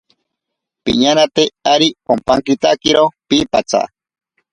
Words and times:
Piñanate 0.83 1.43
ari 1.73 1.87
ompankitakiro 2.13 3.03
piipatsa. 3.27 3.81